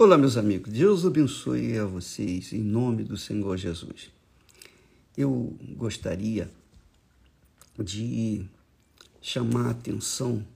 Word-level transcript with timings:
Olá, 0.00 0.16
meus 0.16 0.36
amigos. 0.36 0.72
Deus 0.72 1.04
abençoe 1.04 1.76
a 1.76 1.84
vocês 1.84 2.52
em 2.52 2.62
nome 2.62 3.02
do 3.02 3.16
Senhor 3.16 3.56
Jesus. 3.56 4.12
Eu 5.16 5.58
gostaria 5.76 6.48
de 7.76 8.46
chamar 9.20 9.66
a 9.66 9.70
atenção, 9.70 10.46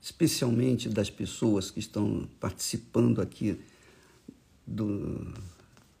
especialmente 0.00 0.88
das 0.88 1.10
pessoas 1.10 1.70
que 1.70 1.78
estão 1.78 2.26
participando 2.40 3.20
aqui 3.20 3.60
do, 4.66 5.30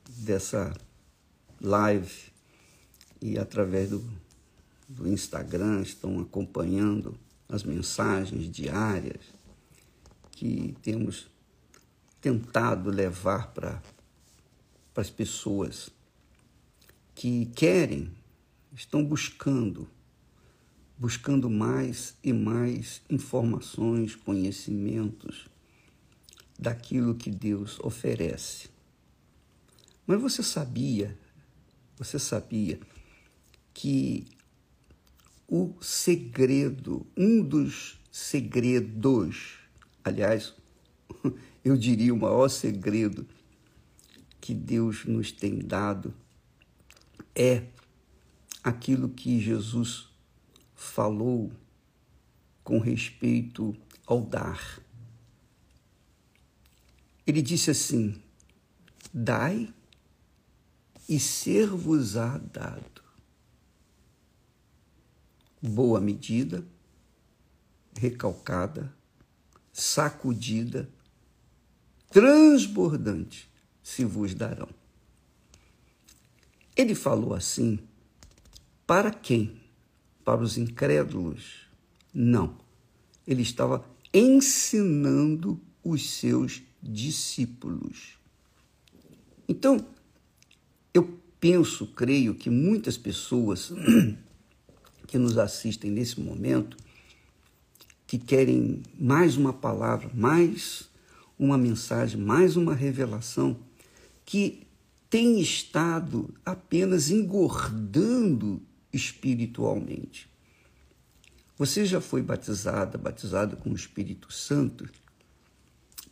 dessa 0.08 0.72
live 1.60 2.32
e 3.20 3.38
através 3.38 3.90
do, 3.90 4.02
do 4.88 5.06
Instagram 5.06 5.82
estão 5.82 6.18
acompanhando 6.18 7.14
as 7.46 7.62
mensagens 7.62 8.50
diárias 8.50 9.20
que 10.30 10.74
temos 10.80 11.29
tentado 12.20 12.90
levar 12.90 13.48
para 13.52 13.82
as 14.94 15.10
pessoas 15.10 15.90
que 17.14 17.46
querem, 17.46 18.12
estão 18.74 19.04
buscando, 19.04 19.88
buscando 20.98 21.48
mais 21.48 22.14
e 22.22 22.32
mais 22.32 23.02
informações, 23.08 24.14
conhecimentos 24.14 25.48
daquilo 26.58 27.14
que 27.14 27.30
Deus 27.30 27.80
oferece. 27.80 28.68
Mas 30.06 30.20
você 30.20 30.42
sabia, 30.42 31.18
você 31.96 32.18
sabia 32.18 32.78
que 33.72 34.26
o 35.48 35.74
segredo, 35.80 37.06
um 37.16 37.42
dos 37.42 37.98
segredos, 38.10 39.58
aliás, 40.04 40.54
eu 41.64 41.76
diria, 41.76 42.14
o 42.14 42.18
maior 42.18 42.48
segredo 42.48 43.26
que 44.40 44.54
Deus 44.54 45.04
nos 45.04 45.30
tem 45.30 45.58
dado 45.58 46.14
é 47.34 47.64
aquilo 48.64 49.08
que 49.08 49.40
Jesus 49.40 50.08
falou 50.74 51.52
com 52.64 52.78
respeito 52.78 53.76
ao 54.06 54.22
dar. 54.22 54.80
Ele 57.26 57.42
disse 57.42 57.70
assim: 57.70 58.20
Dai 59.12 59.72
e 61.08 61.20
ser-vos-á 61.20 62.38
dado. 62.38 63.02
Boa 65.62 66.00
medida, 66.00 66.64
recalcada, 67.94 68.94
sacudida, 69.72 70.88
transbordante 72.10 73.48
se 73.82 74.04
vos 74.04 74.34
darão. 74.34 74.68
Ele 76.76 76.94
falou 76.94 77.34
assim 77.34 77.78
para 78.86 79.12
quem? 79.12 79.60
Para 80.24 80.42
os 80.42 80.58
incrédulos? 80.58 81.66
Não. 82.12 82.56
Ele 83.24 83.42
estava 83.42 83.84
ensinando 84.12 85.60
os 85.84 86.10
seus 86.10 86.60
discípulos. 86.82 88.18
Então, 89.48 89.86
eu 90.92 91.20
penso, 91.38 91.86
creio 91.86 92.34
que 92.34 92.50
muitas 92.50 92.96
pessoas 92.96 93.72
que 95.06 95.18
nos 95.18 95.38
assistem 95.38 95.90
nesse 95.90 96.20
momento, 96.20 96.76
que 98.08 98.18
querem 98.18 98.82
mais 98.98 99.36
uma 99.36 99.52
palavra, 99.52 100.10
mais 100.12 100.89
uma 101.40 101.56
mensagem, 101.56 102.20
mais 102.20 102.54
uma 102.54 102.74
revelação, 102.74 103.58
que 104.26 104.66
tem 105.08 105.40
estado 105.40 106.34
apenas 106.44 107.10
engordando 107.10 108.62
espiritualmente. 108.92 110.28
Você 111.56 111.86
já 111.86 111.98
foi 111.98 112.20
batizada, 112.20 112.98
batizado 112.98 113.56
com 113.56 113.70
o 113.70 113.74
Espírito 113.74 114.30
Santo, 114.30 114.86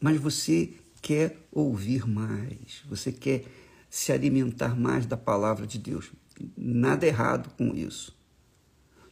mas 0.00 0.18
você 0.18 0.72
quer 1.02 1.36
ouvir 1.52 2.08
mais, 2.08 2.82
você 2.88 3.12
quer 3.12 3.44
se 3.90 4.10
alimentar 4.10 4.74
mais 4.74 5.04
da 5.04 5.16
palavra 5.16 5.66
de 5.66 5.78
Deus. 5.78 6.10
Nada 6.56 7.06
errado 7.06 7.50
com 7.50 7.74
isso. 7.74 8.16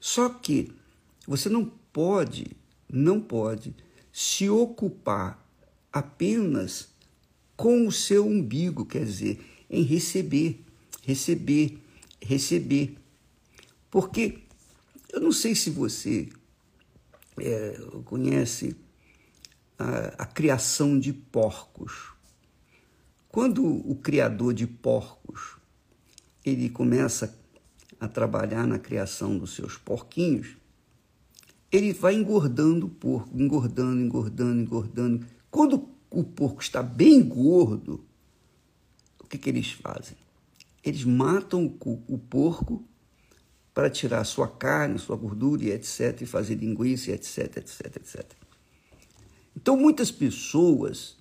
Só 0.01 0.31
que 0.31 0.73
você 1.27 1.51
não 1.51 1.71
pode, 1.93 2.57
não 2.91 3.21
pode 3.21 3.75
se 4.11 4.49
ocupar 4.49 5.46
apenas 5.99 6.89
com 7.57 7.87
o 7.87 7.93
seu 7.93 8.27
umbigo, 8.27 8.85
quer 8.85 9.05
dizer, 9.05 9.41
em 9.71 9.83
receber, 9.83 10.63
receber, 11.03 11.79
receber. 12.21 12.97
Porque 13.91 14.43
eu 15.13 15.21
não 15.21 15.33
sei 15.33 15.55
se 15.55 15.71
você 15.71 16.29
é, 17.39 17.81
conhece 18.05 18.77
a, 19.79 20.25
a 20.25 20.27
criação 20.27 20.99
de 20.99 21.13
porcos. 21.13 22.13
Quando 23.29 23.65
o 23.65 23.95
criador 23.97 24.53
de 24.53 24.67
porcos 24.67 25.57
ele 26.45 26.69
começa 26.69 27.39
a 27.99 28.07
trabalhar 28.07 28.67
na 28.67 28.79
criação 28.79 29.39
dos 29.39 29.55
seus 29.55 29.77
porquinhos, 29.77 30.57
ele 31.73 31.93
vai 31.93 32.15
engordando 32.15 32.87
o 32.87 32.91
porco, 32.91 33.31
engordando, 33.35 34.01
engordando, 34.01 34.61
engordando. 34.61 35.27
Quando 35.57 35.89
o 36.11 36.23
porco 36.23 36.61
está 36.61 36.83
bem 36.83 37.27
gordo, 37.27 38.05
o 39.19 39.25
que, 39.27 39.39
que 39.39 39.49
eles 39.49 39.73
fazem? 39.73 40.15
Eles 40.85 41.03
matam 41.03 41.75
o, 41.83 42.03
o 42.07 42.19
porco 42.19 42.85
para 43.73 43.89
tirar 43.89 44.23
sua 44.25 44.49
carne, 44.49 44.99
sua 44.99 45.17
gordura 45.17 45.65
e 45.65 45.71
etc, 45.71 46.21
e 46.21 46.27
fazer 46.27 46.57
linguiça, 46.57 47.11
etc, 47.13 47.57
etc, 47.57 47.97
etc. 47.97 48.31
Então, 49.57 49.79
muitas 49.79 50.11
pessoas 50.11 51.17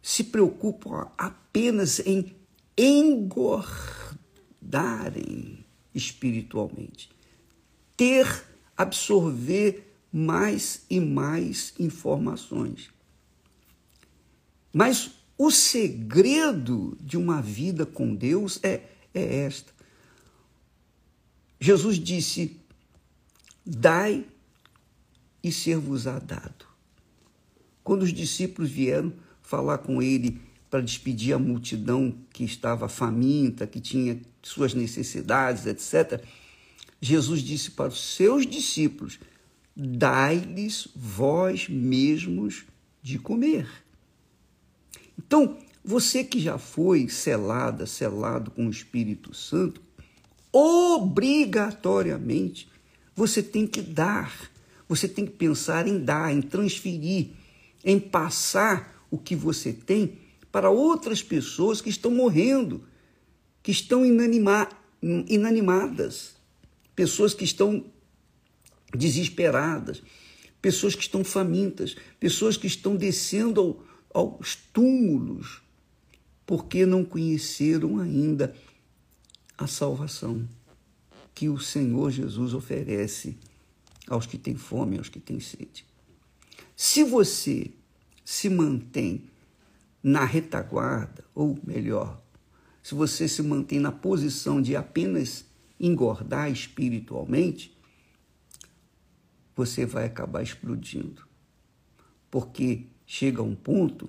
se 0.00 0.22
preocupam 0.22 1.10
apenas 1.18 1.98
em 2.06 2.36
engordarem 2.78 4.06
espiritualmente, 5.92 7.10
ter, 7.96 8.44
absorver 8.76 9.96
mais 10.12 10.86
e 10.88 11.00
mais 11.00 11.74
informações. 11.76 12.88
Mas 14.72 15.10
o 15.36 15.50
segredo 15.50 16.96
de 17.00 17.16
uma 17.16 17.40
vida 17.40 17.84
com 17.86 18.14
Deus 18.14 18.60
é, 18.62 18.82
é 19.14 19.44
esta. 19.44 19.72
Jesus 21.58 21.98
disse: 21.98 22.56
Dai 23.64 24.24
e 25.42 25.50
ser-vos-á 25.50 26.18
dado. 26.18 26.66
Quando 27.82 28.02
os 28.02 28.12
discípulos 28.12 28.70
vieram 28.70 29.12
falar 29.42 29.78
com 29.78 30.00
ele 30.00 30.40
para 30.70 30.80
despedir 30.80 31.34
a 31.34 31.38
multidão 31.38 32.14
que 32.32 32.44
estava 32.44 32.88
faminta, 32.88 33.66
que 33.66 33.80
tinha 33.80 34.20
suas 34.42 34.74
necessidades, 34.74 35.66
etc., 35.66 36.24
Jesus 37.00 37.40
disse 37.40 37.72
para 37.72 37.88
os 37.88 38.14
seus 38.14 38.46
discípulos: 38.46 39.18
Dai-lhes 39.74 40.88
vós 40.94 41.68
mesmos 41.68 42.64
de 43.02 43.18
comer. 43.18 43.66
Então, 45.26 45.58
você 45.84 46.24
que 46.24 46.40
já 46.40 46.56
foi 46.56 47.10
selada, 47.10 47.84
selado 47.84 48.50
com 48.50 48.66
o 48.66 48.70
Espírito 48.70 49.34
Santo, 49.34 49.82
obrigatoriamente 50.50 52.70
você 53.14 53.42
tem 53.42 53.66
que 53.66 53.82
dar. 53.82 54.50
Você 54.88 55.06
tem 55.06 55.26
que 55.26 55.32
pensar 55.32 55.86
em 55.86 56.02
dar, 56.02 56.32
em 56.32 56.40
transferir, 56.40 57.32
em 57.84 58.00
passar 58.00 59.04
o 59.10 59.18
que 59.18 59.36
você 59.36 59.74
tem 59.74 60.16
para 60.50 60.70
outras 60.70 61.22
pessoas 61.22 61.82
que 61.82 61.90
estão 61.90 62.10
morrendo, 62.10 62.82
que 63.62 63.70
estão 63.70 64.06
inanima 64.06 64.70
inanimadas, 65.02 66.34
pessoas 66.96 67.34
que 67.34 67.44
estão 67.44 67.84
desesperadas, 68.94 70.02
pessoas 70.60 70.94
que 70.94 71.02
estão 71.02 71.24
famintas, 71.24 71.96
pessoas 72.18 72.56
que 72.56 72.66
estão 72.66 72.96
descendo 72.96 73.60
ao, 73.60 73.82
aos 74.12 74.56
túmulos, 74.72 75.62
porque 76.44 76.84
não 76.84 77.04
conheceram 77.04 77.98
ainda 77.98 78.54
a 79.56 79.66
salvação 79.66 80.48
que 81.34 81.48
o 81.48 81.58
Senhor 81.58 82.10
Jesus 82.10 82.54
oferece 82.54 83.36
aos 84.08 84.26
que 84.26 84.36
têm 84.36 84.56
fome, 84.56 84.98
aos 84.98 85.08
que 85.08 85.20
têm 85.20 85.38
sede. 85.38 85.86
Se 86.76 87.04
você 87.04 87.70
se 88.24 88.48
mantém 88.48 89.24
na 90.02 90.24
retaguarda, 90.24 91.24
ou 91.34 91.58
melhor, 91.64 92.20
se 92.82 92.94
você 92.94 93.28
se 93.28 93.42
mantém 93.42 93.78
na 93.78 93.92
posição 93.92 94.60
de 94.60 94.74
apenas 94.74 95.44
engordar 95.78 96.50
espiritualmente, 96.50 97.76
você 99.54 99.84
vai 99.84 100.06
acabar 100.06 100.42
explodindo. 100.42 101.26
Porque 102.30 102.86
chega 103.12 103.42
um 103.42 103.56
ponto 103.56 104.08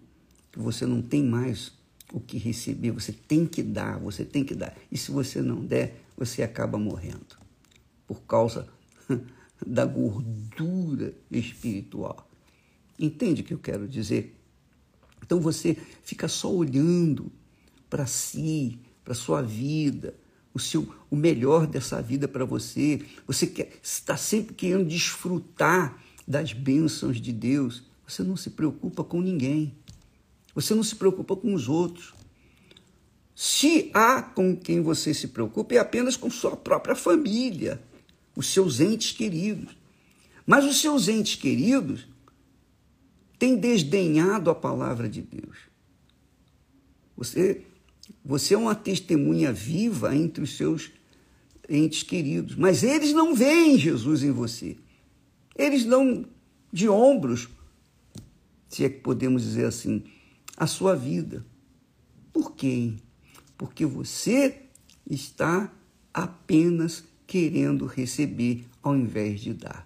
que 0.51 0.59
você 0.59 0.86
não 0.86 1.01
tem 1.01 1.24
mais 1.24 1.71
o 2.13 2.19
que 2.19 2.38
receber, 2.38 2.92
você 2.92 3.12
tem 3.12 3.48
que 3.48 3.63
dar, 3.63 3.98
você 3.98 4.24
tem 4.24 4.44
que 4.44 4.53
dar. 4.53 4.77
E 4.92 4.98
se 4.98 5.09
você 5.09 5.42
não 5.42 5.65
der, 5.65 6.03
você 6.15 6.44
acaba 6.44 6.77
morrendo 6.77 7.36
por 8.06 8.21
causa 8.21 8.68
da 9.65 9.88
gordura 9.88 11.15
espiritual. 11.31 12.30
Entende 13.00 13.42
o 13.42 13.44
que 13.44 13.56
eu 13.56 13.57
quero 13.57 13.88
dizer? 13.88 14.39
Então 15.24 15.42
você 15.42 15.75
fica 16.04 16.27
só 16.27 16.54
olhando 16.54 17.31
para 17.89 18.06
si, 18.06 18.77
para 19.04 19.15
sua 19.15 19.42
vida, 19.42 20.13
o 20.54 20.59
seu 20.59 20.88
o 21.09 21.15
melhor 21.15 21.65
dessa 21.65 22.00
vida 22.04 22.27
para 22.27 22.45
você. 22.45 23.01
Você 23.25 23.51
está 23.81 24.15
sempre 24.15 24.54
querendo 24.54 24.86
desfrutar 24.86 26.00
das 26.27 26.54
bênçãos 26.54 27.19
de 27.19 27.33
Deus. 27.33 27.89
Você 28.12 28.24
não 28.24 28.36
se 28.36 28.50
preocupa 28.50 29.06
com 29.06 29.22
ninguém. 29.22 29.74
Você 30.54 30.75
não 30.75 30.84
se 30.84 30.98
preocupa 30.98 31.34
com 31.34 31.54
os 31.54 31.69
outros. 31.69 32.13
Se 33.34 33.90
há 33.94 34.22
com 34.22 34.54
quem 34.54 34.81
você 34.81 35.13
se 35.13 35.30
preocupa, 35.30 35.75
é 35.75 35.78
apenas 35.78 36.18
com 36.18 36.30
sua 36.30 36.58
própria 36.58 36.94
família, 36.94 37.81
os 38.36 38.48
seus 38.48 38.81
entes 38.81 39.13
queridos. 39.13 39.78
Mas 40.46 40.66
os 40.66 40.81
seus 40.81 41.08
entes 41.08 41.36
queridos 41.36 42.06
têm 43.40 43.56
desdenhado 43.56 44.50
a 44.50 44.56
palavra 44.56 45.07
de 45.07 45.22
Deus. 45.22 45.57
Você, 47.16 47.62
você 48.25 48.56
é 48.56 48.57
uma 48.57 48.75
testemunha 48.75 49.54
viva 49.54 50.14
entre 50.14 50.44
os 50.44 50.57
seus 50.57 50.92
entes 51.69 52.04
queridos, 52.04 52.57
mas 52.57 52.84
eles 52.84 53.14
não 53.14 53.34
veem 53.34 53.80
Jesus 53.80 54.22
em 54.22 54.31
você. 54.31 54.75
Eles 55.56 55.86
dão 55.86 56.25
de 56.74 56.90
ombros, 56.90 57.48
se 58.71 58.85
é 58.85 58.89
que 58.89 59.01
podemos 59.01 59.44
dizer 59.44 59.65
assim, 59.65 60.01
a 60.56 60.65
sua 60.65 60.95
vida. 60.95 61.45
Por 62.31 62.56
quê? 62.56 62.94
Porque 63.57 63.85
você 63.85 64.62
está 65.09 65.71
apenas 66.13 67.03
querendo 67.27 67.85
receber 67.85 68.65
ao 68.81 68.95
invés 68.95 69.41
de 69.41 69.53
dar. 69.53 69.85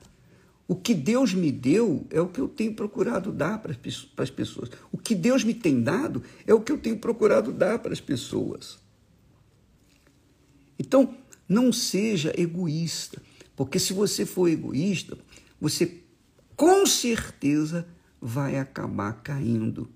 O 0.68 0.76
que 0.76 0.94
Deus 0.94 1.34
me 1.34 1.52
deu 1.52 2.06
é 2.12 2.22
o 2.22 2.28
que 2.28 2.40
eu 2.40 2.48
tenho 2.48 2.76
procurado 2.76 3.32
dar 3.32 3.60
para 3.60 3.76
as 4.18 4.30
pessoas. 4.30 4.70
O 4.92 5.00
que 5.00 5.16
Deus 5.16 5.44
me 5.44 5.56
tem 5.56 5.82
dado 5.82 6.22
é 6.46 6.54
o 6.54 6.62
que 6.62 6.72
eu 6.72 6.78
tenho 6.78 6.98
procurado 7.00 7.52
dar 7.52 7.80
para 7.80 7.92
as 7.92 8.00
pessoas. 8.00 8.78
Então, 10.78 11.16
não 11.50 11.74
seja 11.74 12.34
egoísta, 12.40 13.20
porque 13.56 13.80
se 13.80 13.94
você 13.94 14.26
for 14.26 14.48
egoísta, 14.48 15.18
você 15.60 16.02
com 16.56 16.86
certeza 16.86 17.88
vai 18.26 18.58
acabar 18.58 19.14
caindo. 19.22 19.88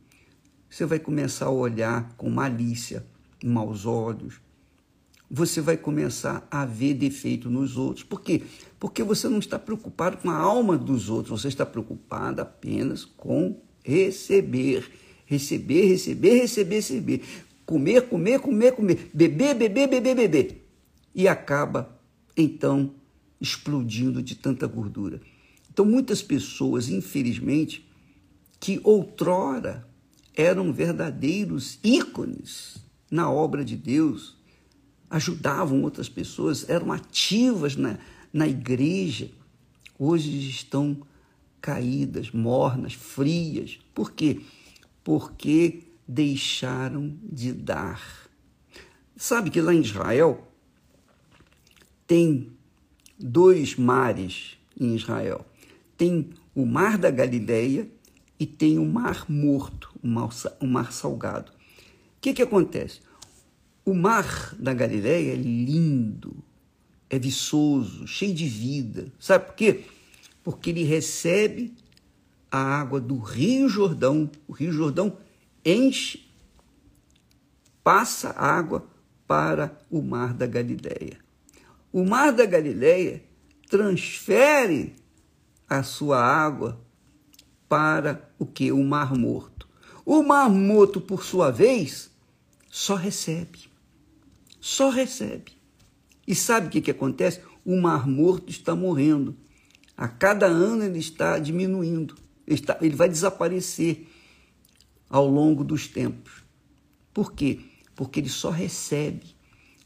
Você 0.69 0.85
vai 0.85 0.99
começar 0.99 1.47
a 1.47 1.49
olhar 1.49 2.13
com 2.15 2.29
malícia, 2.29 3.03
maus 3.43 3.87
olhos. 3.87 4.39
Você 5.31 5.59
vai 5.61 5.75
começar 5.75 6.47
a 6.51 6.63
ver 6.63 6.93
defeito 6.93 7.49
nos 7.49 7.75
outros. 7.75 8.03
Por 8.03 8.21
quê? 8.21 8.43
Porque 8.79 9.01
você 9.01 9.27
não 9.27 9.39
está 9.39 9.57
preocupado 9.57 10.17
com 10.17 10.29
a 10.29 10.35
alma 10.35 10.77
dos 10.77 11.09
outros, 11.09 11.41
você 11.41 11.47
está 11.47 11.65
preocupado 11.65 12.39
apenas 12.39 13.03
com 13.03 13.59
receber. 13.83 14.87
Receber, 15.25 15.87
receber, 15.87 16.41
receber, 16.41 16.75
receber. 16.75 17.23
Comer, 17.65 18.07
comer, 18.09 18.39
comer, 18.39 18.73
comer. 18.73 19.09
Beber, 19.11 19.55
beber, 19.55 19.87
beber, 19.87 20.15
beber. 20.15 20.69
E 21.15 21.27
acaba, 21.27 21.99
então, 22.37 22.93
explodindo 23.41 24.21
de 24.21 24.35
tanta 24.35 24.67
gordura. 24.67 25.19
Então, 25.71 25.83
muitas 25.83 26.21
pessoas, 26.21 26.89
infelizmente, 26.89 27.88
que 28.59 28.79
outrora 28.83 29.87
eram 30.35 30.71
verdadeiros 30.71 31.79
ícones 31.83 32.77
na 33.09 33.29
obra 33.29 33.63
de 33.63 33.75
Deus, 33.75 34.37
ajudavam 35.09 35.81
outras 35.83 36.07
pessoas, 36.07 36.69
eram 36.69 36.91
ativas 36.91 37.75
na, 37.75 37.97
na 38.31 38.47
igreja, 38.47 39.31
hoje 39.97 40.49
estão 40.49 41.01
caídas, 41.59 42.31
mornas, 42.31 42.93
frias. 42.93 43.79
Por 43.93 44.11
quê? 44.11 44.41
Porque 45.03 45.83
deixaram 46.07 47.17
de 47.23 47.51
dar. 47.51 48.29
Sabe 49.15 49.49
que 49.49 49.59
lá 49.59 49.73
em 49.73 49.81
Israel 49.81 50.47
tem 52.07 52.51
dois 53.19 53.75
mares 53.75 54.57
em 54.79 54.95
Israel 54.95 55.45
tem 55.99 56.29
o 56.55 56.65
Mar 56.65 56.97
da 56.97 57.11
Galileia 57.11 57.85
e 58.39 58.45
tem 58.45 58.79
o 58.79 58.85
Mar 58.85 59.25
Morto, 59.29 59.91
o 60.01 60.07
Mar, 60.07 60.29
o 60.59 60.65
mar 60.65 60.93
Salgado. 60.93 61.51
O 61.51 62.21
que, 62.21 62.33
que 62.33 62.41
acontece? 62.41 63.01
O 63.85 63.93
Mar 63.93 64.55
da 64.57 64.73
Galileia 64.73 65.33
é 65.33 65.35
lindo, 65.35 66.37
é 67.09 67.19
viçoso, 67.19 68.07
cheio 68.07 68.33
de 68.33 68.47
vida. 68.47 69.11
Sabe 69.19 69.47
por 69.47 69.55
quê? 69.55 69.83
Porque 70.43 70.69
ele 70.69 70.83
recebe 70.83 71.73
a 72.51 72.59
água 72.59 72.99
do 72.99 73.17
Rio 73.17 73.67
Jordão. 73.67 74.29
O 74.47 74.53
Rio 74.53 74.71
Jordão 74.71 75.17
enche, 75.65 76.29
passa 77.83 78.29
água 78.37 78.87
para 79.27 79.77
o 79.89 80.01
Mar 80.01 80.33
da 80.33 80.45
Galileia. 80.45 81.17
O 81.91 82.05
Mar 82.05 82.31
da 82.31 82.45
Galileia 82.45 83.23
transfere 83.69 84.95
a 85.67 85.83
sua 85.83 86.19
água 86.23 86.79
para 87.69 88.29
o 88.39 88.45
que? 88.45 88.71
O 88.71 88.83
Mar 88.83 89.15
Morto. 89.15 89.67
O 90.03 90.23
Mar 90.23 90.49
Morto, 90.49 90.99
por 90.99 91.23
sua 91.23 91.51
vez, 91.51 92.09
só 92.69 92.95
recebe. 92.95 93.69
Só 94.59 94.89
recebe. 94.89 95.53
E 96.27 96.33
sabe 96.33 96.67
o 96.67 96.69
que, 96.69 96.81
que 96.81 96.91
acontece? 96.91 97.41
O 97.63 97.79
Mar 97.79 98.07
Morto 98.07 98.49
está 98.49 98.75
morrendo. 98.75 99.37
A 99.95 100.07
cada 100.07 100.47
ano 100.47 100.83
ele 100.83 100.99
está 100.99 101.37
diminuindo. 101.37 102.15
Ele, 102.47 102.59
está, 102.59 102.77
ele 102.81 102.95
vai 102.95 103.07
desaparecer 103.07 104.07
ao 105.07 105.27
longo 105.27 105.63
dos 105.63 105.87
tempos. 105.87 106.43
Por 107.13 107.33
quê? 107.33 107.59
Porque 107.95 108.19
ele 108.19 108.29
só 108.29 108.49
recebe. 108.49 109.35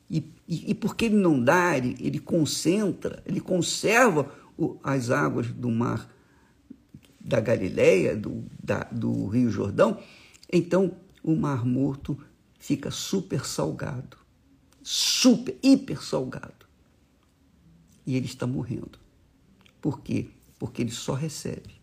E, 0.10 0.32
e, 0.48 0.72
e 0.72 0.74
porque 0.74 1.06
ele 1.06 1.16
não 1.16 1.42
dá, 1.42 1.78
ele, 1.78 1.96
ele 2.00 2.20
concentra, 2.20 3.24
ele 3.26 3.42
conserva 3.42 4.32
as 4.84 5.10
águas 5.10 5.48
do 5.48 5.70
mar 5.70 6.08
da 7.24 7.40
Galileia, 7.40 8.16
do, 8.16 8.44
da, 8.62 8.84
do 8.84 9.28
Rio 9.28 9.50
Jordão, 9.50 10.00
então 10.52 10.98
o 11.24 11.36
Mar 11.36 11.66
Morto 11.66 12.18
fica 12.60 12.92
super 12.92 13.46
salgado, 13.46 14.18
super, 14.82 15.58
hiper 15.64 16.04
salgado. 16.04 16.66
E 18.06 18.18
ele 18.18 18.26
está 18.26 18.46
morrendo. 18.46 19.00
Por 19.82 20.02
quê? 20.02 20.30
Porque 20.60 20.82
ele 20.82 20.92
só 20.92 21.14
recebe, 21.14 21.74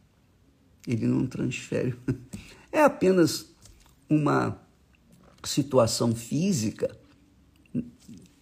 ele 0.86 1.06
não 1.06 1.26
transfere. 1.26 1.96
É 2.72 2.84
apenas 2.84 3.52
uma 4.08 4.56
situação 5.42 6.14
física 6.14 6.96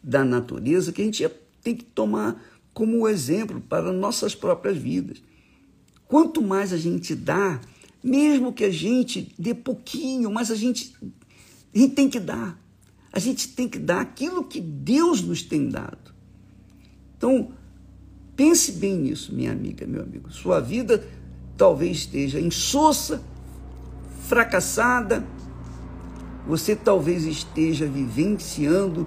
da 0.03 0.23
natureza 0.23 0.93
que 0.93 1.01
a 1.01 1.05
gente 1.07 1.27
tem 1.63 1.75
que 1.75 1.85
tomar 1.85 2.39
como 2.75 3.09
exemplo 3.09 3.59
para 3.59 3.91
nossas 3.91 4.35
próprias 4.35 4.77
vidas. 4.77 5.23
Quanto 6.09 6.41
mais 6.41 6.73
a 6.73 6.79
gente 6.79 7.15
dá, 7.15 7.61
mesmo 8.03 8.53
que 8.53 8.65
a 8.65 8.71
gente 8.71 9.35
dê 9.39 9.55
pouquinho, 9.55 10.33
mas 10.33 10.51
a 10.51 10.55
gente, 10.55 10.97
a 11.75 11.79
gente 11.79 11.95
tem 11.95 12.09
que 12.09 12.19
dar. 12.19 12.59
A 13.13 13.19
gente 13.19 13.49
tem 13.49 13.69
que 13.69 13.79
dar 13.79 14.01
aquilo 14.01 14.45
que 14.45 14.61
Deus 14.61 15.21
nos 15.21 15.43
tem 15.43 15.69
dado. 15.69 16.15
Então, 17.17 17.53
pense 18.35 18.73
bem 18.73 18.97
nisso, 18.97 19.35
minha 19.35 19.53
amiga, 19.53 19.87
meu 19.87 20.03
amigo. 20.03 20.33
Sua 20.33 20.61
vida 20.61 21.07
talvez 21.57 21.99
esteja 21.99 22.41
insossa, 22.41 23.23
fracassada, 24.23 25.27
você 26.47 26.75
talvez 26.75 27.25
esteja 27.25 27.87
vivenciando 27.87 29.07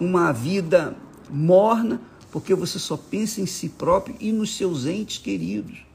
uma 0.00 0.32
vida 0.32 0.96
morna, 1.28 2.00
porque 2.32 2.54
você 2.54 2.78
só 2.78 2.96
pensa 2.96 3.40
em 3.40 3.46
si 3.46 3.68
próprio 3.68 4.16
e 4.18 4.32
nos 4.32 4.56
seus 4.56 4.86
entes 4.86 5.18
queridos. 5.18 5.89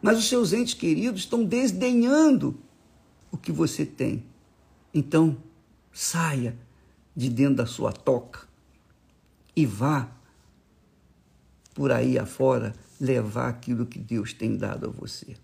Mas 0.00 0.18
os 0.18 0.28
seus 0.28 0.52
entes 0.52 0.74
queridos 0.74 1.20
estão 1.20 1.44
desdenhando 1.44 2.58
o 3.30 3.36
que 3.36 3.52
você 3.52 3.84
tem. 3.84 4.24
Então, 4.94 5.36
saia 5.92 6.56
de 7.14 7.28
dentro 7.28 7.56
da 7.56 7.66
sua 7.66 7.92
toca 7.92 8.46
e 9.54 9.66
vá 9.66 10.08
por 11.74 11.92
aí 11.92 12.18
afora 12.18 12.74
levar 13.00 13.48
aquilo 13.48 13.86
que 13.86 13.98
Deus 13.98 14.32
tem 14.32 14.56
dado 14.56 14.86
a 14.86 14.88
você. 14.88 15.36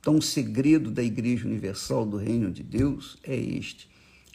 Então, 0.00 0.16
o 0.16 0.22
segredo 0.22 0.90
da 0.90 1.02
Igreja 1.02 1.46
Universal 1.46 2.04
do 2.04 2.16
Reino 2.16 2.50
de 2.50 2.62
Deus 2.62 3.16
é 3.22 3.36
este: 3.36 3.88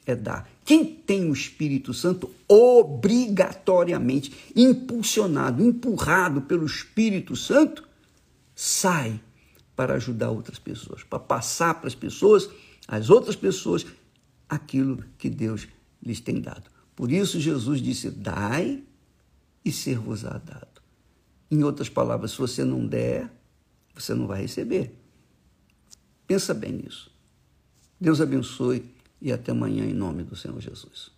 é 0.06 0.16
dar. 0.16 0.50
Quem 0.63 0.86
tem 0.86 1.30
o 1.30 1.34
Espírito 1.34 1.94
Santo, 1.94 2.32
obrigatoriamente, 2.48 4.34
impulsionado, 4.56 5.62
empurrado 5.62 6.42
pelo 6.42 6.66
Espírito 6.66 7.36
Santo, 7.36 7.88
sai 8.56 9.20
para 9.77 9.93
ajudar 9.93 10.31
outras 10.31 10.57
pessoas, 10.57 11.03
para 11.03 11.19
passar 11.19 11.75
para 11.75 11.88
as 11.88 11.93
pessoas 11.93 12.50
às 12.88 13.12
outras 13.12 13.36
pessoas 13.36 13.86
aquilo 14.50 15.05
que 15.19 15.29
Deus 15.29 15.67
lhes 16.03 16.19
tem 16.19 16.41
dado. 16.41 16.69
Por 16.96 17.12
isso 17.12 17.39
Jesus 17.39 17.79
disse: 17.79 18.10
Dai 18.10 18.84
e 19.63 19.72
ser-vos-á 19.72 20.39
dado. 20.39 20.81
Em 21.51 21.63
outras 21.63 21.89
palavras, 21.89 22.31
se 22.31 22.38
você 22.39 22.65
não 22.65 22.88
der, 22.88 23.31
você 23.93 24.15
não 24.15 24.25
vai 24.25 24.41
receber. 24.41 24.93
Pensa 26.25 26.55
bem 26.55 26.72
nisso. 26.72 27.12
Deus 28.01 28.19
abençoe 28.19 28.84
e 29.22 29.31
até 29.31 29.51
amanhã 29.51 29.86
em 29.86 29.93
nome 29.93 30.24
do 30.24 30.36
Senhor 30.36 30.60
Jesus. 30.60 31.12